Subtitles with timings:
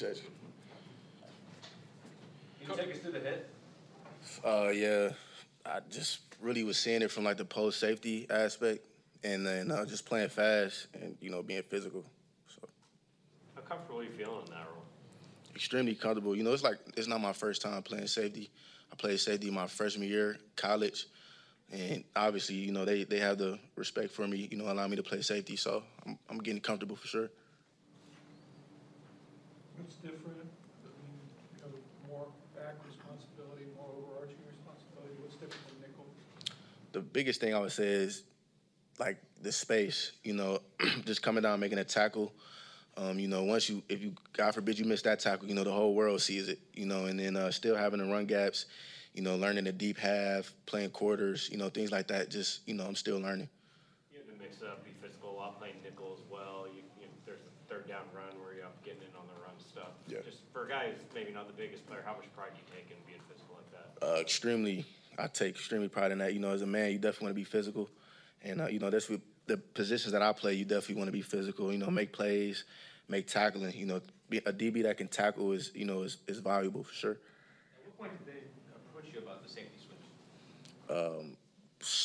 [0.00, 0.30] Appreciate you.
[2.60, 3.50] Can you take us through the hit?
[4.44, 5.10] Uh, yeah,
[5.66, 8.86] I just really was seeing it from like the post safety aspect,
[9.24, 12.04] and then uh, just playing fast and you know being physical.
[12.46, 12.68] So
[13.56, 14.84] How comfortable are you feeling in that role?
[15.56, 16.36] extremely comfortable.
[16.36, 18.50] You know, it's like it's not my first time playing safety.
[18.92, 21.06] I played safety my freshman year, college,
[21.72, 24.48] and obviously, you know, they they have the respect for me.
[24.48, 27.30] You know, allow me to play safety, so I'm I'm getting comfortable for sure.
[29.78, 30.38] What's different?
[30.38, 35.14] I mean, you more back responsibility, more overarching responsibility.
[35.20, 36.06] What's different than nickel?
[36.92, 38.24] the biggest thing I would say is
[38.98, 40.12] like the space.
[40.24, 40.60] You know,
[41.04, 42.32] just coming down making a tackle.
[42.96, 45.62] Um, you know, once you, if you, God forbid, you miss that tackle, you know,
[45.62, 46.58] the whole world sees it.
[46.74, 48.66] You know, and then uh, still having the run gaps.
[49.14, 51.48] You know, learning the deep half, playing quarters.
[51.50, 52.30] You know, things like that.
[52.30, 53.48] Just you know, I'm still learning.
[54.48, 56.64] You have to mix it up, be physical, a lot playing nickel as well.
[56.72, 59.36] You, you know, there's the third down run where you're up getting in on the
[59.44, 59.92] run stuff.
[60.08, 60.24] Yeah.
[60.24, 62.68] Just for a guy who's maybe not the biggest player, how much pride do you
[62.72, 63.88] take in being physical like that?
[64.00, 66.32] Uh, extremely, I take extremely pride in that.
[66.32, 67.90] You know, as a man, you definitely want to be physical,
[68.42, 70.54] and uh, you know, that's what the positions that I play.
[70.54, 71.72] You definitely want to be physical.
[71.72, 72.64] You know, make plays,
[73.08, 73.76] make tackling.
[73.76, 74.00] You know,
[74.32, 77.12] a DB that can tackle is you know is, is valuable for sure.
[77.12, 78.40] At what point did they
[78.74, 80.96] approach you about the safety switch?
[80.96, 81.36] Um, s-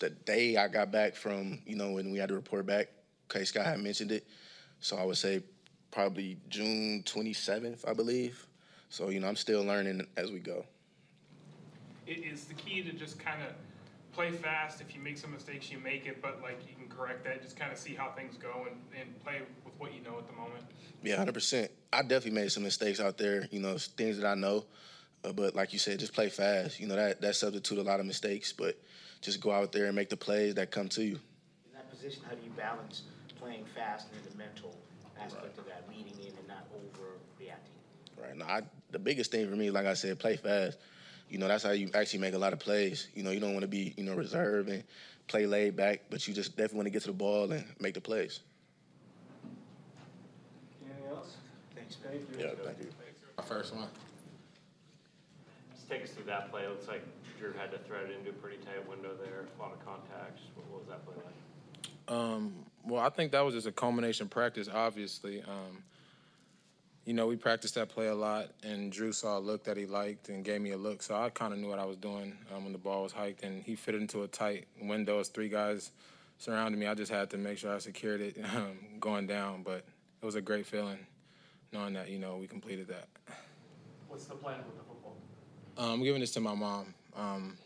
[0.00, 2.88] the day I got back from you know when we had to report back,
[3.28, 4.26] K Scott had mentioned it,
[4.80, 5.42] so I would say
[5.90, 8.46] probably June 27th, I believe.
[8.88, 10.64] So you know, I'm still learning as we go.
[12.06, 13.48] it is the key to just kind of
[14.12, 14.80] play fast.
[14.80, 17.42] If you make some mistakes, you make it, but like you can correct that.
[17.42, 20.26] Just kind of see how things go and, and play with what you know at
[20.26, 20.64] the moment.
[21.02, 21.70] Yeah, hundred percent.
[21.92, 23.48] I definitely made some mistakes out there.
[23.50, 24.64] You know, things that I know,
[25.24, 26.80] uh, but like you said, just play fast.
[26.80, 28.78] You know that that substitute a lot of mistakes, but
[29.20, 31.14] just go out there and make the plays that come to you.
[31.14, 33.02] In that position, how do you balance
[33.38, 34.74] playing fast and the mental
[35.20, 38.22] aspect of that, leading in and not overreacting?
[38.22, 40.78] Right now, I, the biggest thing for me, like I said, play fast.
[41.28, 43.08] You know, that's how you actually make a lot of plays.
[43.14, 44.84] You know, you don't want to be you know reserved and
[45.26, 47.94] play laid back, but you just definitely want to get to the ball and make
[47.94, 48.40] the plays.
[50.84, 51.36] Anything else?
[51.74, 52.46] Thanks, Thank you.
[52.46, 52.86] Yeah, thank you.
[53.36, 53.88] My first one.
[55.86, 56.62] Just take us through that play.
[56.62, 57.02] It looks like
[57.38, 60.42] Drew had to thread it into a pretty tight window there, a lot of contacts.
[60.56, 62.12] What, what was that play like?
[62.16, 62.54] Um,
[62.84, 65.42] well, I think that was just a culmination practice, obviously.
[65.42, 65.84] Um,
[67.04, 69.86] you know, we practiced that play a lot, and Drew saw a look that he
[69.86, 71.04] liked and gave me a look.
[71.04, 73.44] So I kind of knew what I was doing um, when the ball was hiked,
[73.44, 75.20] and he fit into a tight window.
[75.20, 75.92] As three guys
[76.38, 79.62] surrounded me, I just had to make sure I secured it um, going down.
[79.62, 79.84] But
[80.20, 80.98] it was a great feeling
[81.72, 83.06] knowing that, you know, we completed that.
[84.08, 85.16] What's the plan with the football?
[85.78, 86.94] Um, I'm giving this to my mom.
[87.14, 87.58] Um,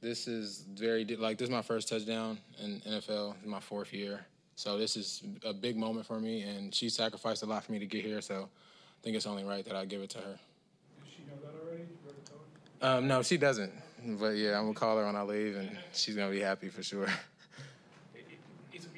[0.00, 3.44] this is very like this is my first touchdown in NFL.
[3.44, 4.24] My fourth year,
[4.54, 7.78] so this is a big moment for me, and she sacrificed a lot for me
[7.80, 8.20] to get here.
[8.20, 10.24] So I think it's only right that I give it to her.
[10.24, 11.82] Does she know that already?
[11.82, 12.40] You already told
[12.80, 12.98] her?
[12.98, 13.72] Um, no, she doesn't,
[14.20, 16.82] but yeah, I'm gonna call her when I leave, and she's gonna be happy for
[16.82, 17.08] sure.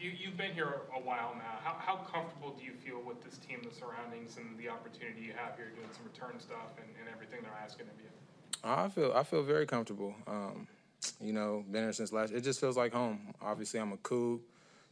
[0.04, 1.56] You, you've been here a while now.
[1.64, 5.32] How, how comfortable do you feel with this team, the surroundings, and the opportunity you
[5.32, 8.10] have here doing some return stuff and, and everything they're asking of you?
[8.62, 10.14] I feel I feel very comfortable.
[10.26, 10.68] Um,
[11.22, 12.34] you know, been here since last.
[12.34, 13.34] It just feels like home.
[13.40, 14.40] Obviously, I'm a Coug,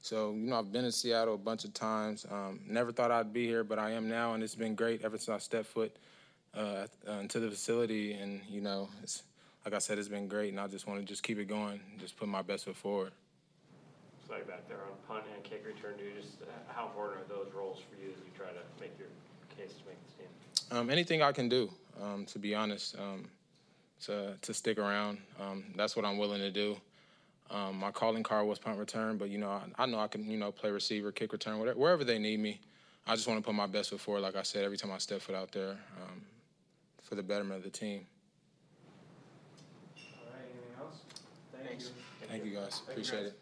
[0.01, 2.25] so you know I've been in Seattle a bunch of times.
[2.31, 5.19] Um, never thought I'd be here, but I am now, and it's been great ever
[5.19, 5.95] since I stepped foot
[6.55, 6.87] uh,
[7.21, 8.15] into the facility.
[8.15, 9.25] And you know, it's
[9.67, 11.81] like I said, it's been great, and I just want to just keep it going,
[11.99, 13.13] just put my best foot forward.
[14.33, 16.23] It's like back there on punt and kick return, dude.
[16.23, 19.09] Just uh, how important are those roles for you as you try to make your
[19.57, 20.79] case to make the team?
[20.79, 21.71] Um, anything I can do,
[22.01, 23.29] um, to be honest, um,
[24.05, 25.19] to to stick around.
[25.41, 26.77] Um, that's what I'm willing to do.
[27.51, 30.29] Um, my calling card was punt return, but you know I, I know I can
[30.31, 32.61] you know play receiver, kick return, whatever, wherever they need me.
[33.07, 34.99] I just want to put my best foot forward, like I said, every time I
[34.99, 36.23] step foot out there, um,
[37.03, 38.07] for the betterment of the team.
[39.97, 41.01] All right, anything else?
[41.53, 41.85] Thank Thanks.
[41.85, 42.29] you.
[42.29, 43.42] Thank you guys, appreciate it.